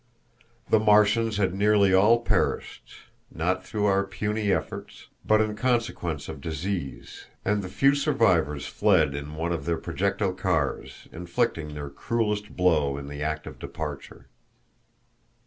[0.71, 2.91] The Martians had nearly all perished,
[3.29, 9.13] not through our puny efforts, but in consequence of disease, and the few survivors fled
[9.13, 14.25] in one of their projectile cars, inflicting their cruelest blow in the act of departure.